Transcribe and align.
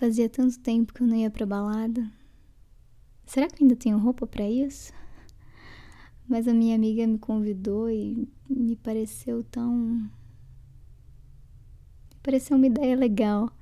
Fazia 0.00 0.30
tanto 0.30 0.58
tempo 0.58 0.94
que 0.94 1.02
eu 1.02 1.06
não 1.06 1.14
ia 1.14 1.30
pra 1.30 1.44
balada. 1.44 2.10
Será 3.26 3.46
que 3.48 3.62
eu 3.62 3.66
ainda 3.66 3.76
tenho 3.76 3.98
roupa 3.98 4.26
para 4.26 4.48
isso? 4.48 4.94
Mas 6.26 6.48
a 6.48 6.54
minha 6.54 6.74
amiga 6.74 7.06
me 7.06 7.18
convidou 7.18 7.90
e 7.90 8.26
me 8.48 8.76
pareceu 8.76 9.44
tão. 9.44 9.68
Me 9.68 10.10
pareceu 12.22 12.56
uma 12.56 12.66
ideia 12.66 12.96
legal. 12.96 13.52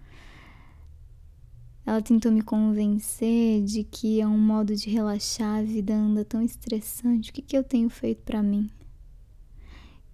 Ela 1.84 2.01
tentou 2.01 2.30
me 2.30 2.42
convencer 2.42 3.64
de 3.64 3.83
que 3.83 4.20
é 4.20 4.27
um 4.28 4.39
modo 4.39 4.77
de 4.77 4.89
relaxar, 4.89 5.59
a 5.59 5.62
vida 5.62 5.92
anda 5.92 6.25
tão 6.25 6.41
estressante. 6.41 7.30
O 7.30 7.34
que, 7.34 7.42
que 7.42 7.59
eu 7.59 7.64
tenho 7.64 7.91
feito 7.91 8.23
para 8.23 8.45
mim? 8.45 8.70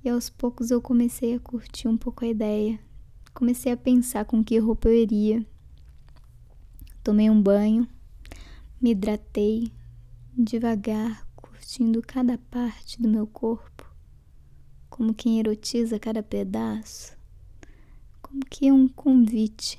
E 0.02 0.08
aos 0.08 0.30
poucos 0.30 0.70
eu 0.70 0.80
comecei 0.80 1.34
a 1.34 1.38
curtir 1.38 1.86
um 1.86 1.98
pouco 1.98 2.24
a 2.24 2.28
ideia. 2.28 2.80
Comecei 3.34 3.70
a 3.70 3.76
pensar 3.76 4.24
com 4.24 4.42
que 4.42 4.56
roupa 4.56 4.88
eu 4.88 4.94
iria. 4.94 5.46
Tomei 7.04 7.28
um 7.28 7.42
banho, 7.42 7.86
me 8.80 8.92
hidratei 8.92 9.70
devagar, 10.34 11.28
curtindo 11.36 12.00
cada 12.00 12.38
parte 12.38 12.98
do 12.98 13.06
meu 13.06 13.26
corpo, 13.26 13.86
como 14.88 15.12
quem 15.12 15.38
erotiza 15.38 15.98
cada 15.98 16.22
pedaço, 16.22 17.14
como 18.22 18.40
que 18.46 18.72
um 18.72 18.88
convite 18.88 19.78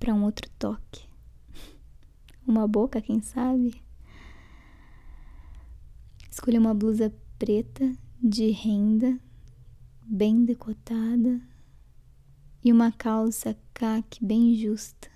para 0.00 0.12
um 0.12 0.24
outro 0.24 0.50
toque. 0.58 1.08
Uma 2.44 2.66
boca, 2.66 3.00
quem 3.00 3.22
sabe? 3.22 3.80
Escolhi 6.28 6.58
uma 6.58 6.74
blusa 6.74 7.14
preta 7.38 7.96
de 8.20 8.50
renda, 8.50 9.16
bem 10.02 10.44
decotada, 10.44 11.40
e 12.64 12.72
uma 12.72 12.90
calça 12.90 13.56
caque 13.72 14.24
bem 14.24 14.56
justa 14.56 15.09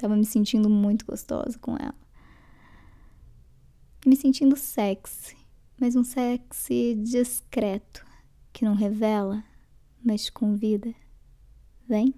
Tava 0.00 0.16
me 0.16 0.24
sentindo 0.24 0.70
muito 0.70 1.04
gostosa 1.04 1.58
com 1.58 1.76
ela. 1.76 1.94
Me 4.06 4.16
sentindo 4.16 4.56
sexy, 4.56 5.36
mas 5.78 5.94
um 5.94 6.02
sexy 6.02 6.94
discreto, 6.94 8.02
que 8.50 8.64
não 8.64 8.74
revela, 8.74 9.44
mas 10.02 10.30
convida. 10.30 10.94
Vem. 11.86 12.14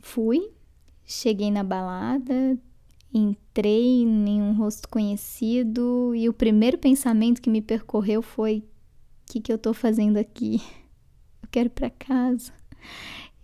Fui, 0.00 0.52
cheguei 1.06 1.50
na 1.50 1.64
balada, 1.64 2.58
entrei 3.10 4.02
em 4.02 4.42
um 4.42 4.52
rosto 4.52 4.86
conhecido 4.86 6.14
e 6.14 6.28
o 6.28 6.34
primeiro 6.34 6.76
pensamento 6.76 7.40
que 7.40 7.48
me 7.48 7.62
percorreu 7.62 8.20
foi: 8.20 8.58
o 8.58 9.32
que, 9.32 9.40
que 9.40 9.50
eu 9.50 9.56
tô 9.56 9.72
fazendo 9.72 10.18
aqui? 10.18 10.60
Eu 11.42 11.48
quero 11.50 11.68
ir 11.68 11.70
pra 11.70 11.88
casa. 11.88 12.52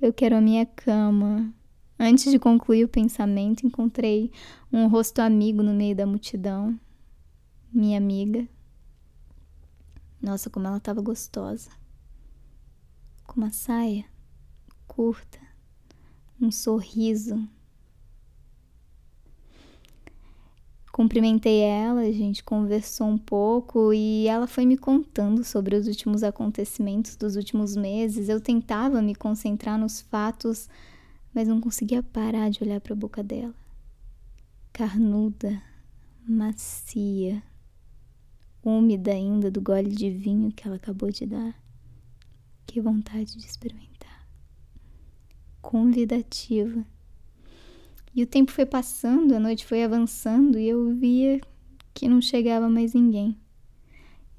Eu 0.00 0.12
quero 0.12 0.36
a 0.36 0.41
minha 0.41 0.66
cama. 0.66 1.55
Antes 1.98 2.30
de 2.30 2.39
concluir 2.39 2.84
o 2.84 2.89
pensamento, 2.89 3.67
encontrei 3.67 4.30
um 4.70 4.86
rosto 4.89 5.20
amigo 5.20 5.62
no 5.62 5.73
meio 5.73 5.96
da 5.96 6.05
multidão. 6.05 6.79
Minha 7.73 7.96
amiga. 7.96 8.46
Nossa, 10.20 10.51
como 10.51 10.67
ela 10.67 10.77
estava 10.77 11.01
gostosa. 11.01 11.70
Com 13.24 13.40
uma 13.40 13.51
saia 13.51 14.05
curta, 14.86 15.39
um 16.40 16.51
sorriso 16.51 17.48
Cumprimentei 20.96 21.61
ela, 21.61 22.01
a 22.01 22.11
gente 22.11 22.42
conversou 22.42 23.07
um 23.07 23.18
pouco 23.18 23.92
e 23.92 24.27
ela 24.29 24.46
foi 24.46 24.64
me 24.64 24.79
contando 24.79 25.45
sobre 25.45 25.77
os 25.77 25.86
últimos 25.86 26.23
acontecimentos 26.23 27.17
dos 27.17 27.36
últimos 27.36 27.77
meses. 27.77 28.30
Eu 28.30 28.40
tentava 28.40 29.02
me 29.02 29.14
concentrar 29.14 29.79
nos 29.79 30.01
fatos, 30.01 30.70
mas 31.35 31.48
não 31.48 31.61
conseguia 31.61 32.02
parar 32.02 32.48
de 32.48 32.64
olhar 32.64 32.80
para 32.80 32.95
a 32.95 32.96
boca 32.96 33.23
dela. 33.23 33.55
Carnuda, 34.73 35.62
macia, 36.27 37.42
úmida 38.64 39.12
ainda 39.12 39.51
do 39.51 39.61
gole 39.61 39.90
de 39.90 40.11
vinho 40.11 40.51
que 40.51 40.67
ela 40.67 40.77
acabou 40.77 41.11
de 41.11 41.27
dar. 41.27 41.55
Que 42.67 42.80
vontade 42.80 43.36
de 43.36 43.45
experimentar. 43.45 44.27
Convidativa 45.61 46.86
e 48.17 48.23
o 48.23 48.27
tempo 48.27 48.51
foi 48.51 48.65
passando, 48.65 49.35
a 49.35 49.39
noite 49.39 49.67
foi 49.67 49.85
avançando 49.85 50.59
e 50.59 50.67
eu 50.67 50.95
via 50.95 51.39
que 51.93 52.09
não 52.09 52.23
chegava 52.23 52.67
mais 52.67 52.95
ninguém. 52.95 53.39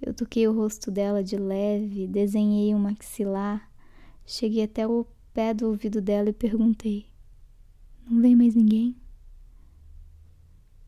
Eu 0.01 0.15
toquei 0.15 0.47
o 0.47 0.51
rosto 0.51 0.89
dela 0.89 1.23
de 1.23 1.37
leve, 1.37 2.07
desenhei 2.07 2.73
um 2.73 2.79
maxilar, 2.79 3.71
cheguei 4.25 4.63
até 4.63 4.87
o 4.87 5.05
pé 5.31 5.53
do 5.53 5.67
ouvido 5.67 6.01
dela 6.01 6.29
e 6.29 6.33
perguntei: 6.33 7.05
Não 8.09 8.19
vem 8.19 8.35
mais 8.35 8.55
ninguém? 8.55 8.95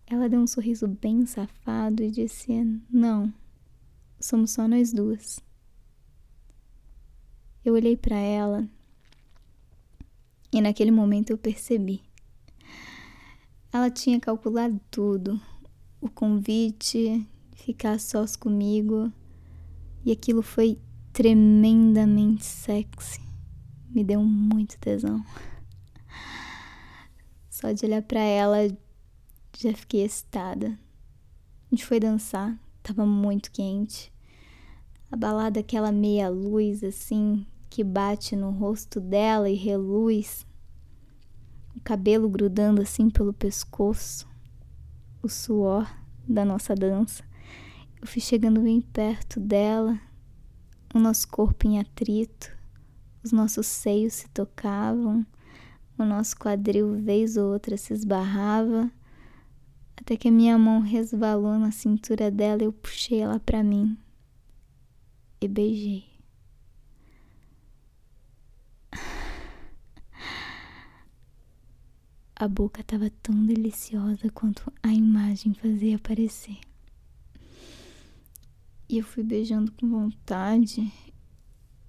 Ela 0.08 0.28
deu 0.28 0.40
um 0.40 0.48
sorriso 0.48 0.88
bem 0.88 1.28
safado 1.28 2.02
e 2.02 2.10
disse: 2.10 2.52
Não, 2.90 3.32
somos 4.20 4.50
só 4.50 4.68
nós 4.68 4.92
duas. 4.92 5.40
Eu 7.64 7.76
olhei 7.76 7.96
para 7.96 8.18
ela 8.18 8.68
e 10.52 10.60
naquele 10.60 10.90
momento 10.90 11.30
eu 11.30 11.38
percebi 11.38 12.09
ela 13.72 13.90
tinha 13.90 14.19
calculado 14.19 14.80
tudo: 14.90 15.40
o 16.02 16.09
convite, 16.09 17.25
ficar 17.53 18.00
sós 18.00 18.35
comigo, 18.35 19.12
e 20.03 20.12
aquilo 20.12 20.41
foi 20.41 20.80
tremendamente 21.13 22.46
sexy. 22.46 23.22
Me 23.90 24.03
deu 24.03 24.24
muito 24.24 24.78
tesão. 24.79 25.24
Só 27.50 27.72
de 27.72 27.85
olhar 27.85 28.02
para 28.02 28.22
ela 28.22 28.58
já 29.58 29.74
fiquei 29.74 30.03
excitada. 30.03 30.79
A 31.72 31.75
gente 31.75 31.85
foi 31.85 32.00
dançar, 32.00 32.58
tava 32.81 33.06
muito 33.06 33.52
quente. 33.52 34.13
A 35.12 35.18
balada 35.18 35.59
aquela 35.59 35.91
meia 35.91 36.29
luz 36.29 36.84
assim 36.84 37.46
que 37.69 37.84
bate 37.84 38.35
no 38.35 38.52
rosto 38.52 39.00
dela 39.00 39.50
e 39.50 39.56
reluz 39.56 40.46
o 41.79 41.81
cabelo 41.81 42.29
grudando 42.29 42.81
assim 42.81 43.09
pelo 43.09 43.31
pescoço, 43.31 44.28
o 45.23 45.29
suor 45.29 45.90
da 46.28 46.44
nossa 46.44 46.75
dança. 46.75 47.23
Eu 48.01 48.06
fui 48.06 48.22
chegando 48.22 48.62
bem 48.62 48.81
perto 48.81 49.40
dela, 49.40 49.97
o 50.94 51.00
nosso 51.00 51.28
corpo 51.29 51.66
em 51.66 51.79
atrito, 51.79 52.51
os 53.23 53.31
nossos 53.31 53.66
seios 53.66 54.13
se 54.13 54.29
tocavam, 54.29 55.25
o 55.97 56.03
nosso 56.03 56.38
quadril 56.38 56.95
vez 56.95 57.38
ou 57.38 57.53
outra 57.53 57.78
se 57.78 57.94
esbarrava, 57.94 58.91
até 59.96 60.17
que 60.17 60.28
a 60.28 60.31
minha 60.31 60.57
mão 60.57 60.81
resvalou 60.81 61.57
na 61.57 61.72
cintura 61.72 62.29
dela 62.29 62.61
e 62.61 62.66
eu 62.66 62.73
puxei 62.73 63.19
ela 63.19 63.40
para 63.40 63.63
mim 63.63 63.97
e 65.40 65.47
beijei. 65.47 66.09
A 72.41 72.47
boca 72.47 72.80
estava 72.80 73.09
tão 73.22 73.46
deliciosa 73.46 74.30
quanto 74.30 74.72
a 74.82 74.94
imagem 74.94 75.53
fazia 75.53 76.00
parecer. 76.00 76.58
E 78.88 78.97
eu 78.97 79.03
fui 79.03 79.24
beijando 79.24 79.74
com 79.74 79.90
vontade 79.90 80.90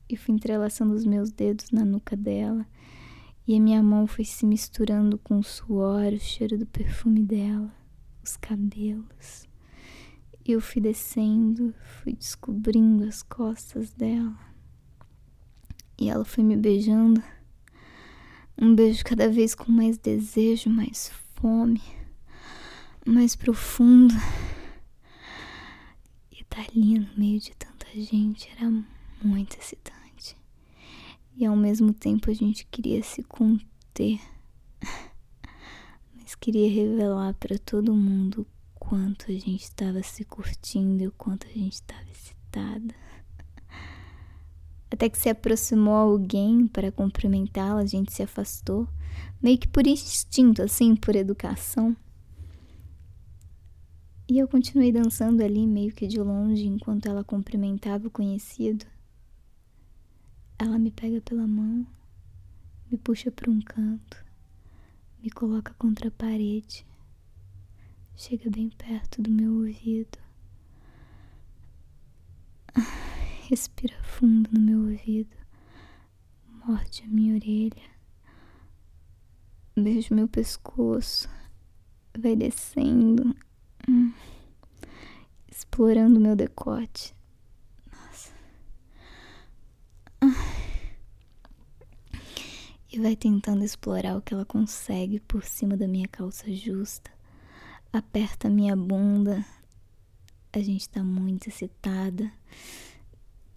e 0.08 0.16
fui 0.16 0.34
entrelaçando 0.34 0.92
os 0.92 1.06
meus 1.06 1.30
dedos 1.30 1.70
na 1.70 1.84
nuca 1.84 2.16
dela. 2.16 2.66
E 3.46 3.56
a 3.56 3.60
minha 3.60 3.80
mão 3.80 4.08
foi 4.08 4.24
se 4.24 4.44
misturando 4.44 5.16
com 5.18 5.38
o 5.38 5.44
suor, 5.44 6.12
o 6.12 6.18
cheiro 6.18 6.58
do 6.58 6.66
perfume 6.66 7.22
dela, 7.22 7.72
os 8.20 8.36
cabelos. 8.36 9.48
E 10.44 10.50
eu 10.50 10.60
fui 10.60 10.82
descendo, 10.82 11.72
fui 12.02 12.12
descobrindo 12.12 13.04
as 13.04 13.22
costas 13.22 13.92
dela. 13.92 14.36
E 15.96 16.10
ela 16.10 16.24
foi 16.24 16.42
me 16.42 16.56
beijando 16.56 17.22
um 18.60 18.74
beijo 18.74 19.02
cada 19.02 19.26
vez 19.26 19.54
com 19.54 19.72
mais 19.72 19.96
desejo, 19.96 20.68
mais 20.68 21.10
fome, 21.34 21.80
mais 23.06 23.34
profundo. 23.34 24.14
E 26.30 26.44
tá 26.44 26.58
ali 26.60 26.98
no 26.98 27.08
meio 27.16 27.40
de 27.40 27.52
tanta 27.56 27.86
gente 27.94 28.50
era 28.50 28.70
muito 29.22 29.56
excitante. 29.56 30.36
E 31.34 31.46
ao 31.46 31.56
mesmo 31.56 31.94
tempo 31.94 32.30
a 32.30 32.34
gente 32.34 32.66
queria 32.70 33.02
se 33.02 33.22
conter. 33.22 34.20
Mas 36.14 36.34
queria 36.34 36.68
revelar 36.68 37.32
para 37.34 37.58
todo 37.58 37.94
mundo 37.94 38.42
o 38.42 38.46
quanto 38.78 39.30
a 39.30 39.34
gente 39.34 39.62
estava 39.62 40.02
se 40.02 40.22
curtindo 40.26 41.02
e 41.02 41.06
o 41.06 41.12
quanto 41.12 41.46
a 41.46 41.50
gente 41.50 41.72
estava 41.72 42.10
excitada. 42.10 42.94
Até 44.90 45.08
que 45.08 45.18
se 45.18 45.28
aproximou 45.28 45.94
alguém 45.94 46.66
para 46.66 46.90
cumprimentá-la, 46.90 47.82
a 47.82 47.86
gente 47.86 48.12
se 48.12 48.22
afastou, 48.22 48.88
meio 49.40 49.58
que 49.58 49.68
por 49.68 49.86
instinto, 49.86 50.62
assim, 50.62 50.96
por 50.96 51.14
educação. 51.14 51.96
E 54.28 54.38
eu 54.38 54.46
continuei 54.46 54.92
dançando 54.92 55.42
ali, 55.42 55.66
meio 55.66 55.92
que 55.92 56.06
de 56.06 56.20
longe, 56.20 56.66
enquanto 56.66 57.06
ela 57.06 57.24
cumprimentava 57.24 58.08
o 58.08 58.10
conhecido. 58.10 58.84
Ela 60.58 60.78
me 60.78 60.90
pega 60.90 61.20
pela 61.20 61.46
mão, 61.46 61.86
me 62.90 62.98
puxa 62.98 63.30
para 63.30 63.50
um 63.50 63.60
canto, 63.60 64.24
me 65.22 65.30
coloca 65.30 65.74
contra 65.78 66.08
a 66.08 66.12
parede, 66.12 66.86
chega 68.14 68.50
bem 68.50 68.70
perto 68.70 69.22
do 69.22 69.30
meu 69.30 69.52
ouvido. 69.54 70.18
Respira 73.50 74.00
fundo 74.04 74.48
no 74.52 74.60
meu 74.60 74.78
ouvido, 74.82 75.36
morde 76.64 77.02
a 77.02 77.08
minha 77.08 77.34
orelha, 77.34 77.82
beija 79.76 80.14
meu 80.14 80.28
pescoço, 80.28 81.28
vai 82.16 82.36
descendo, 82.36 83.34
hum, 83.88 84.12
explorando 85.50 86.20
meu 86.20 86.36
decote. 86.36 87.12
e 92.92 93.00
vai 93.00 93.16
tentando 93.16 93.64
explorar 93.64 94.16
o 94.16 94.22
que 94.22 94.32
ela 94.32 94.44
consegue 94.44 95.18
por 95.18 95.44
cima 95.44 95.76
da 95.76 95.88
minha 95.88 96.06
calça 96.06 96.48
justa. 96.54 97.10
Aperta 97.92 98.48
minha 98.48 98.76
bunda. 98.76 99.44
A 100.52 100.60
gente 100.60 100.88
tá 100.88 101.02
muito 101.02 101.48
excitada. 101.48 102.30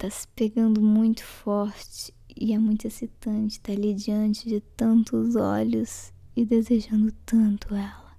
Tá 0.04 0.10
se 0.10 0.28
pegando 0.28 0.82
muito 0.82 1.24
forte 1.24 2.12
e 2.36 2.52
é 2.52 2.58
muito 2.58 2.86
excitante 2.86 3.52
estar 3.52 3.72
tá 3.72 3.72
ali 3.72 3.94
diante 3.94 4.46
de 4.46 4.60
tantos 4.60 5.34
olhos 5.34 6.12
e 6.36 6.44
desejando 6.44 7.10
tanto 7.24 7.74
ela. 7.74 8.14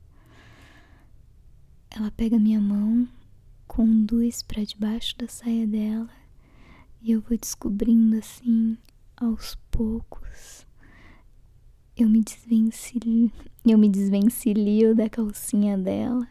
Ela 1.91 2.09
pega 2.09 2.39
minha 2.39 2.59
mão, 2.59 3.07
conduz 3.67 4.41
para 4.41 4.63
debaixo 4.63 5.15
da 5.15 5.27
saia 5.27 5.67
dela 5.67 6.09
e 7.03 7.11
eu 7.11 7.21
vou 7.21 7.37
descobrindo 7.37 8.17
assim, 8.17 8.79
aos 9.15 9.53
poucos, 9.69 10.65
eu 11.95 12.09
me 12.09 12.23
desvencilho, 12.23 13.31
eu 13.63 13.77
me 13.77 13.89
desvencilio 13.89 14.95
da 14.95 15.07
calcinha 15.07 15.77
dela. 15.77 16.27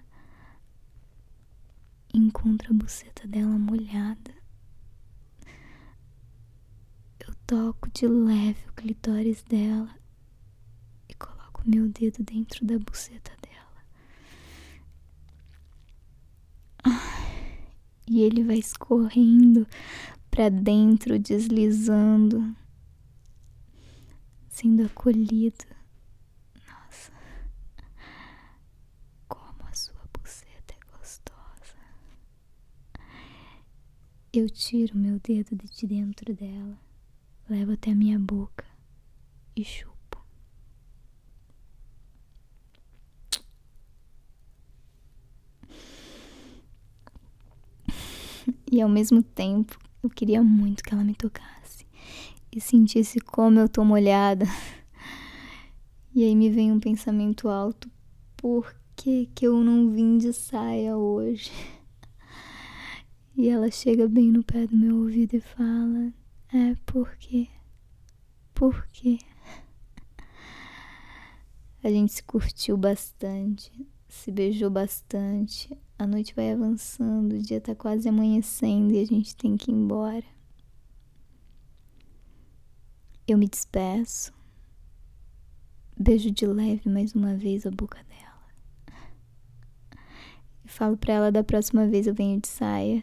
Encontro 2.13 2.73
a 2.73 2.77
buceta 2.77 3.29
dela 3.29 3.57
molhada. 3.57 4.35
Eu 7.27 7.34
toco 7.47 7.89
de 7.91 8.07
leve 8.07 8.69
o 8.69 8.73
clitóris 8.73 9.43
dela 9.43 9.95
e 11.09 11.15
coloco 11.15 11.63
meu 11.65 11.89
dedo 11.89 12.23
dentro 12.23 12.65
da 12.65 12.79
buceta 12.79 13.33
dela. 13.43 13.85
E 18.07 18.21
ele 18.21 18.45
vai 18.45 18.59
escorrendo 18.59 19.67
para 20.31 20.51
dentro, 20.51 21.19
deslizando 21.19 22.55
sendo 24.55 24.85
acolhido. 24.87 25.65
Nossa, 26.67 27.13
como 29.29 29.63
a 29.65 29.73
sua 29.75 30.01
buceta 30.17 30.75
é 30.75 30.97
gostosa. 30.97 31.77
Eu 34.33 34.49
tiro 34.49 34.97
meu 34.97 35.19
dedo 35.19 35.57
de 35.57 35.87
dentro 35.87 36.33
dela, 36.35 36.79
levo 37.49 37.73
até 37.73 37.91
a 37.91 37.95
minha 37.95 38.19
boca 38.19 38.65
e 39.55 39.65
chupo. 39.65 39.95
E 48.71 48.81
ao 48.81 48.89
mesmo 48.89 49.23
tempo, 49.23 49.79
eu 50.03 50.11
queria 50.11 50.43
muito 50.43 50.83
que 50.83 50.93
ela 50.93 51.05
me 51.05 51.15
tocasse 51.15 51.87
e 52.53 52.61
sentisse 52.61 53.21
como 53.21 53.59
eu 53.59 53.69
tô 53.69 53.85
molhada. 53.85 54.47
E 56.17 56.23
aí 56.23 56.37
me 56.37 56.49
vem 56.49 56.71
um 56.71 56.79
pensamento 56.79 57.49
alto: 57.49 57.91
por 58.37 58.73
que, 58.95 59.27
que 59.35 59.47
eu 59.47 59.65
não 59.65 59.91
vim 59.91 60.17
de 60.19 60.33
saia 60.33 60.97
hoje? 60.97 61.51
E 63.37 63.49
ela 63.49 63.69
chega 63.69 64.07
bem 64.07 64.31
no 64.31 64.45
pé 64.45 64.65
do 64.65 64.77
meu 64.77 64.97
ouvido 64.99 65.35
e 65.35 65.41
fala: 65.41 66.13
É 66.55 66.77
porque. 66.87 67.49
Por 68.55 68.87
quê? 68.93 69.19
A 71.83 71.89
gente 71.89 72.13
se 72.13 72.23
curtiu 72.23 72.77
bastante, 72.77 73.73
se 74.09 74.31
beijou 74.31 74.71
bastante. 74.71 75.77
A 75.99 76.07
noite 76.07 76.33
vai 76.33 76.53
avançando, 76.53 77.33
o 77.33 77.43
dia 77.43 77.61
tá 77.61 77.75
quase 77.75 78.09
amanhecendo 78.09 78.95
e 78.95 79.01
a 79.01 79.05
gente 79.05 79.35
tem 79.35 79.57
que 79.57 79.73
ir 79.73 79.75
embora. 79.75 80.25
Eu 83.27 83.37
me 83.37 83.49
despeço, 83.49 84.33
beijo 85.99 86.31
de 86.31 86.47
leve 86.47 86.89
mais 86.89 87.17
uma 87.17 87.35
vez 87.35 87.67
a 87.67 87.71
boca 87.73 87.99
dela 88.05 88.25
e 90.65 90.69
falo 90.69 90.97
para 90.97 91.15
ela 91.15 91.33
da 91.33 91.43
próxima 91.43 91.89
vez 91.89 92.07
eu 92.07 92.15
venho 92.15 92.41
de 92.41 92.47
saia. 92.47 93.03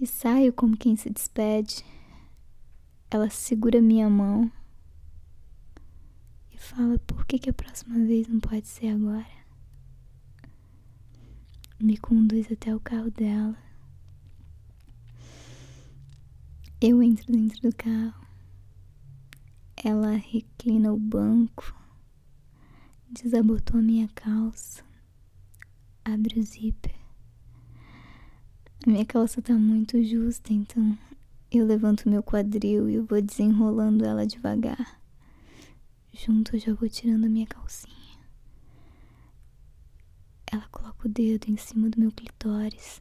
E 0.00 0.06
saio 0.06 0.52
como 0.52 0.76
quem 0.76 0.96
se 0.96 1.10
despede. 1.10 1.84
Ela 3.10 3.28
segura 3.28 3.82
minha 3.82 4.08
mão 4.08 4.50
e 6.52 6.58
fala: 6.58 6.98
Por 7.00 7.26
que, 7.26 7.38
que 7.38 7.50
a 7.50 7.54
próxima 7.54 7.98
vez 8.06 8.26
não 8.26 8.40
pode 8.40 8.66
ser 8.66 8.88
agora? 8.88 9.40
Me 11.78 11.96
conduz 11.96 12.50
até 12.50 12.74
o 12.74 12.80
carro 12.80 13.10
dela 13.10 13.56
Eu 16.82 17.02
entro 17.02 17.30
dentro 17.30 17.60
do 17.60 17.76
carro. 17.76 18.26
Ela 19.76 20.12
reclina 20.12 20.90
o 20.90 20.96
banco, 20.96 21.76
desabotou 23.10 23.78
a 23.78 23.82
minha 23.82 24.08
calça, 24.14 24.82
abre 26.02 26.40
o 26.40 26.42
zíper. 26.42 26.99
A 28.86 28.90
minha 28.90 29.04
calça 29.04 29.42
tá 29.42 29.54
muito 29.54 30.02
justa, 30.02 30.52
então 30.52 30.98
eu 31.50 31.66
levanto 31.66 32.08
meu 32.08 32.22
quadril 32.22 32.88
e 32.88 32.98
vou 33.00 33.20
desenrolando 33.20 34.04
ela 34.04 34.26
devagar. 34.26 35.00
Junto 36.12 36.56
eu 36.56 36.60
já 36.60 36.74
vou 36.74 36.88
tirando 36.88 37.24
a 37.26 37.28
minha 37.28 37.46
calcinha. 37.46 37.94
Ela 40.50 40.66
coloca 40.70 41.06
o 41.06 41.10
dedo 41.10 41.48
em 41.48 41.56
cima 41.56 41.88
do 41.88 42.00
meu 42.00 42.10
clitóris 42.10 43.00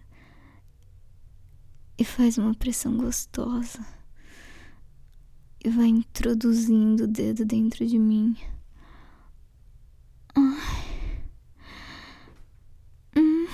e 1.98 2.04
faz 2.06 2.38
uma 2.38 2.54
pressão 2.54 2.96
gostosa 2.98 3.86
e 5.64 5.70
vai 5.70 5.88
introduzindo 5.88 7.04
o 7.04 7.08
dedo 7.08 7.46
dentro 7.46 7.86
de 7.86 7.98
mim. 8.00 8.36
Ai. 10.36 10.80
Hum. 13.16 13.48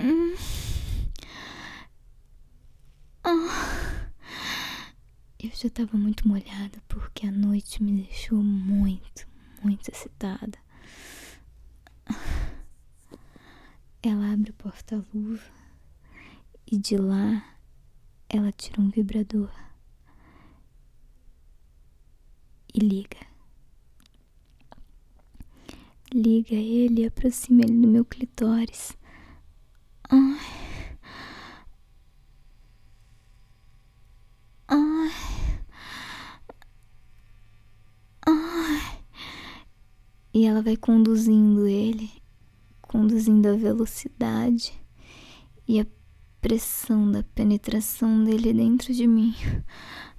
Hum. 0.00 0.34
Ah. 3.22 4.10
Eu 5.38 5.50
já 5.64 5.68
estava 5.68 5.96
muito 5.96 6.28
molhada 6.28 6.78
porque 6.86 7.26
a 7.26 7.32
noite 7.32 7.82
me 7.82 8.02
deixou 8.02 8.42
muito, 8.42 9.26
muito 9.62 9.88
excitada. 9.90 10.58
Ela 14.02 14.34
abre 14.34 14.50
o 14.50 14.54
porta-luva 14.54 15.42
e 16.70 16.76
de 16.76 16.98
lá 16.98 17.56
ela 18.28 18.52
tira 18.52 18.78
um 18.78 18.90
vibrador 18.90 19.50
e 22.74 22.80
liga. 22.80 23.26
Liga 26.12 26.54
ele 26.54 27.00
e 27.00 27.06
aproxima 27.06 27.62
ele 27.62 27.80
do 27.80 27.88
meu 27.88 28.04
clitóris. 28.04 28.94
Ai. 30.10 30.38
Ai. 34.68 35.34
E 40.34 40.46
ela 40.46 40.60
vai 40.60 40.76
conduzindo 40.76 41.64
ele, 41.64 42.10
conduzindo 42.82 43.48
a 43.48 43.52
velocidade 43.56 44.72
e 45.68 45.80
a 45.80 45.86
pressão 46.40 47.08
da 47.08 47.22
penetração 47.22 48.24
dele 48.24 48.52
dentro 48.52 48.92
de 48.92 49.06
mim. 49.06 49.32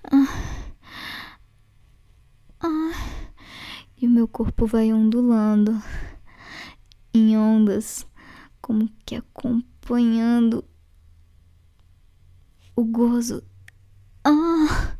Ah. 0.06 0.62
Ah. 2.62 2.92
E 4.02 4.08
o 4.08 4.10
meu 4.10 4.28
corpo 4.28 4.66
vai 4.66 4.94
ondulando 4.94 5.82
em 7.14 7.38
ondas, 7.38 8.08
como 8.62 8.90
que 9.06 9.16
acompanhando 9.16 10.64
o 12.74 12.86
gozo. 12.86 13.44
Ah, 14.24 14.96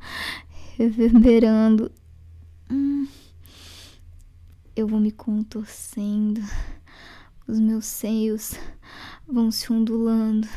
reverberando. 0.78 1.90
Hum. 2.70 3.08
Eu 4.76 4.90
vou 4.90 5.00
me 5.00 5.12
contorcendo, 5.12 6.42
os 7.48 7.58
meus 7.60 7.86
seios 7.86 8.56
vão 9.26 9.50
se 9.50 9.72
ondulando, 9.72 10.50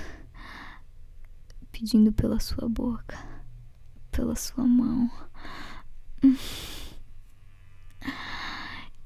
pedindo 1.70 2.12
pela 2.12 2.40
sua 2.40 2.68
boca, 2.68 3.16
pela 4.10 4.34
sua 4.34 4.64
mão. 4.66 5.08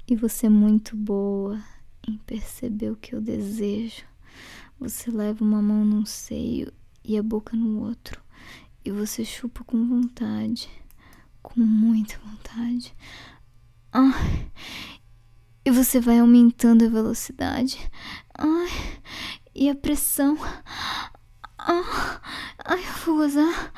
E 0.07 0.15
você 0.15 0.47
é 0.47 0.49
muito 0.49 0.97
boa 0.97 1.63
em 2.07 2.17
perceber 2.17 2.89
o 2.89 2.95
que 2.95 3.13
eu 3.13 3.21
desejo. 3.21 4.03
Você 4.79 5.11
leva 5.11 5.43
uma 5.43 5.61
mão 5.61 5.85
num 5.85 6.05
seio 6.07 6.73
e 7.03 7.17
a 7.17 7.23
boca 7.23 7.55
no 7.55 7.81
outro. 7.81 8.19
E 8.83 8.91
você 8.91 9.23
chupa 9.23 9.63
com 9.63 9.87
vontade, 9.87 10.67
com 11.41 11.59
muita 11.59 12.17
vontade. 12.19 12.95
Ai, 13.91 14.51
e 15.65 15.71
você 15.71 15.99
vai 15.99 16.19
aumentando 16.19 16.85
a 16.85 16.89
velocidade. 16.89 17.89
Ai, 18.37 18.69
e 19.55 19.69
a 19.69 19.75
pressão. 19.75 20.37
Ah, 21.57 22.19
ai, 22.65 22.79
eu 22.79 22.93
vou 23.05 23.17
gozar. 23.17 23.71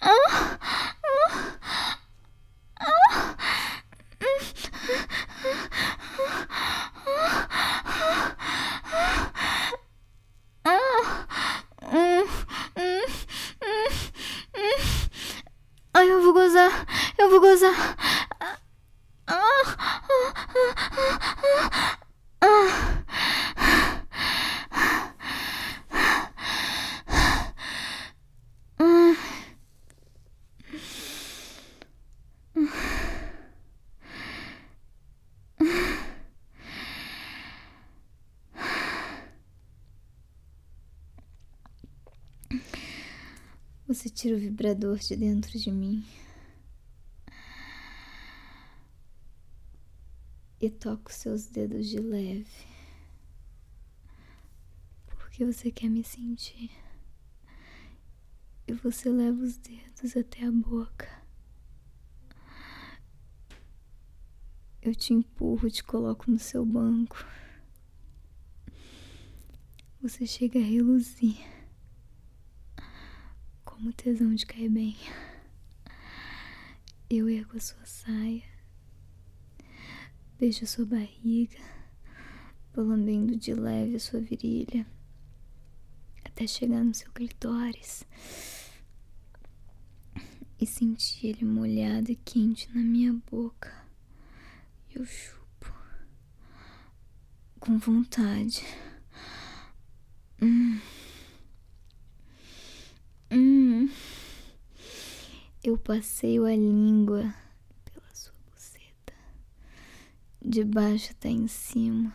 Ah, 0.00 0.58
ah, 1.14 1.50
ah. 2.80 3.36
Ai, 15.94 16.10
eu 16.10 16.22
vou 16.22 16.34
gozar, 16.34 16.86
eu 17.16 17.30
vou 17.30 17.40
gozar. 17.40 17.96
Você 43.88 44.10
tira 44.10 44.34
o 44.34 44.40
vibrador 44.40 44.98
de 44.98 45.14
dentro 45.14 45.56
de 45.56 45.70
mim 45.70 46.04
e 50.60 50.68
toca 50.68 51.08
os 51.08 51.14
seus 51.14 51.46
dedos 51.46 51.88
de 51.88 52.00
leve, 52.00 52.66
porque 55.06 55.44
você 55.44 55.70
quer 55.70 55.88
me 55.88 56.02
sentir. 56.02 56.68
E 58.66 58.72
você 58.72 59.08
leva 59.08 59.40
os 59.40 59.56
dedos 59.56 60.16
até 60.16 60.44
a 60.44 60.50
boca. 60.50 61.08
Eu 64.82 64.96
te 64.96 65.14
empurro, 65.14 65.70
te 65.70 65.84
coloco 65.84 66.28
no 66.28 66.40
seu 66.40 66.66
banco. 66.66 67.24
Você 70.02 70.26
chega 70.26 70.58
a 70.58 70.62
reluzir 70.64 71.55
como 73.76 73.92
tesão 73.92 74.34
de 74.34 74.46
cair 74.46 74.70
bem. 74.70 74.96
Eu 77.10 77.28
ergo 77.28 77.56
a 77.56 77.60
sua 77.60 77.84
saia, 77.84 78.42
beijo 80.38 80.64
a 80.64 80.66
sua 80.66 80.86
barriga, 80.86 81.58
vou 82.74 82.86
lambendo 82.86 83.36
de 83.36 83.52
leve 83.52 83.96
a 83.96 84.00
sua 84.00 84.18
virilha, 84.18 84.86
até 86.24 86.46
chegar 86.46 86.82
no 86.82 86.94
seu 86.94 87.12
clitóris 87.12 88.04
e 90.58 90.66
sentir 90.66 91.26
ele 91.26 91.44
molhado 91.44 92.10
e 92.10 92.16
quente 92.16 92.68
na 92.74 92.80
minha 92.80 93.12
boca. 93.30 93.72
Eu 94.92 95.04
chupo 95.04 95.70
com 97.60 97.78
vontade. 97.78 98.64
Hum. 100.40 100.80
Hum. 103.30 103.65
Eu 105.66 105.76
passeio 105.76 106.44
a 106.44 106.54
língua 106.54 107.34
pela 107.84 108.14
sua 108.14 108.32
buceta, 108.48 109.12
de 110.40 110.62
baixo 110.62 111.10
até 111.10 111.28
em 111.28 111.48
cima. 111.48 112.14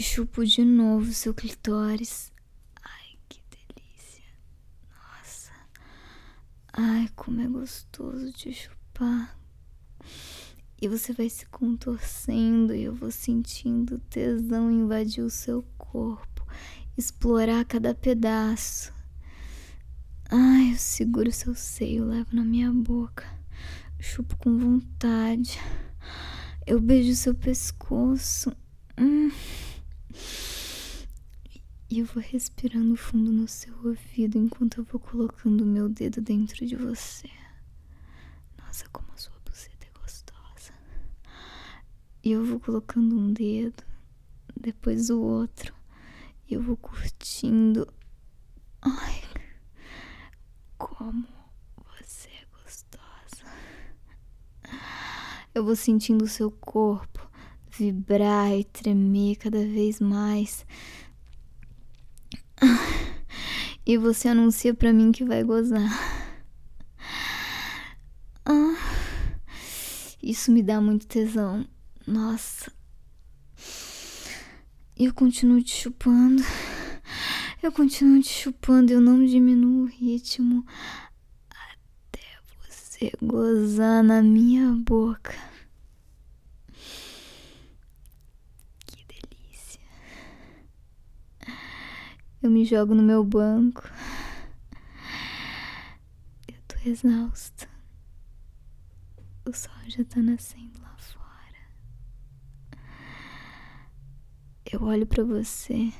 Chupo 0.00 0.42
de 0.46 0.64
novo 0.64 1.12
seu 1.12 1.34
clitóris. 1.34 2.32
Ai, 2.82 3.18
que 3.28 3.42
delícia. 3.50 4.24
Nossa. 4.90 5.52
Ai, 6.72 7.06
como 7.14 7.42
é 7.42 7.46
gostoso 7.46 8.32
de 8.32 8.50
chupar. 8.50 9.38
E 10.80 10.88
você 10.88 11.12
vai 11.12 11.28
se 11.28 11.44
contorcendo 11.44 12.74
e 12.74 12.84
eu 12.84 12.94
vou 12.94 13.10
sentindo 13.10 13.98
tesão 14.08 14.70
invadir 14.70 15.22
o 15.22 15.28
seu 15.28 15.62
corpo, 15.76 16.46
explorar 16.96 17.66
cada 17.66 17.94
pedaço. 17.94 18.95
Ai, 20.28 20.72
eu 20.72 20.76
seguro 20.76 21.30
seu 21.30 21.54
seio, 21.54 22.04
levo 22.04 22.34
na 22.34 22.42
minha 22.44 22.72
boca, 22.72 23.24
chupo 24.00 24.36
com 24.36 24.58
vontade. 24.58 25.60
Eu 26.66 26.80
beijo 26.80 27.14
seu 27.14 27.32
pescoço. 27.32 28.50
Hum. 28.98 29.30
E 31.88 32.00
eu 32.00 32.06
vou 32.06 32.20
respirando 32.20 32.96
fundo 32.96 33.30
no 33.30 33.46
seu 33.46 33.72
ouvido 33.84 34.36
enquanto 34.36 34.78
eu 34.78 34.84
vou 34.84 34.98
colocando 34.98 35.60
o 35.60 35.66
meu 35.66 35.88
dedo 35.88 36.20
dentro 36.20 36.66
de 36.66 36.74
você. 36.74 37.30
Nossa, 38.58 38.88
como 38.88 39.06
a 39.12 39.16
sua 39.16 39.38
buceta 39.44 39.86
é 39.86 39.98
gostosa. 40.00 40.72
E 42.24 42.32
eu 42.32 42.44
vou 42.44 42.58
colocando 42.58 43.16
um 43.16 43.32
dedo, 43.32 43.84
depois 44.60 45.08
o 45.08 45.20
outro. 45.20 45.72
E 46.48 46.54
eu 46.54 46.62
vou 46.62 46.76
curtindo. 46.76 47.86
Ai, 48.82 49.22
como 51.06 51.24
você 52.00 52.28
é 52.30 52.46
gostosa. 52.64 53.46
Eu 55.54 55.64
vou 55.64 55.76
sentindo 55.76 56.24
o 56.24 56.28
seu 56.28 56.50
corpo 56.50 57.30
vibrar 57.70 58.50
e 58.52 58.64
tremer 58.64 59.36
cada 59.36 59.60
vez 59.60 60.00
mais. 60.00 60.66
E 63.86 63.96
você 63.96 64.26
anuncia 64.26 64.74
para 64.74 64.92
mim 64.92 65.12
que 65.12 65.24
vai 65.24 65.44
gozar. 65.44 65.88
Isso 70.20 70.50
me 70.50 70.60
dá 70.60 70.80
muito 70.80 71.06
tesão. 71.06 71.64
Nossa. 72.04 72.72
Eu 74.96 75.14
continuo 75.14 75.62
te 75.62 75.72
chupando. 75.72 76.42
Eu 77.66 77.72
continuo 77.72 78.22
te 78.22 78.28
chupando, 78.28 78.92
eu 78.92 79.00
não 79.00 79.26
diminuo 79.26 79.82
o 79.82 79.86
ritmo 79.86 80.64
até 81.50 82.22
você 82.64 83.10
gozar 83.20 84.04
na 84.04 84.22
minha 84.22 84.70
boca. 84.72 85.34
Que 88.86 89.04
delícia. 89.08 89.80
Eu 92.40 92.52
me 92.52 92.64
jogo 92.64 92.94
no 92.94 93.02
meu 93.02 93.24
banco. 93.24 93.82
Eu 96.46 96.62
tô 96.68 96.76
exausta. 96.88 97.68
O 99.44 99.52
sol 99.52 99.74
já 99.88 100.04
tá 100.04 100.22
nascendo 100.22 100.80
lá 100.80 100.96
fora. 100.98 102.78
Eu 104.64 104.84
olho 104.84 105.04
para 105.04 105.24
você. 105.24 105.92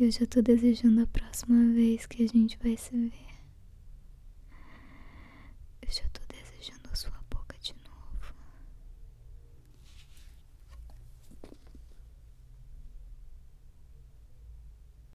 Eu 0.00 0.10
já 0.10 0.26
tô 0.26 0.40
desejando 0.40 1.02
a 1.02 1.06
próxima 1.06 1.74
vez 1.74 2.06
que 2.06 2.22
a 2.22 2.26
gente 2.26 2.58
vai 2.62 2.74
se 2.74 2.90
ver. 2.90 3.12
Eu 5.82 5.90
já 5.90 6.08
tô 6.08 6.19